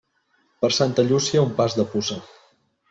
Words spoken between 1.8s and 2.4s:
de puça.